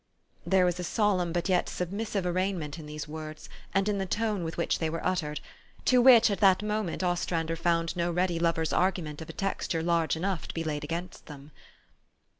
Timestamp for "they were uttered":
4.79-5.41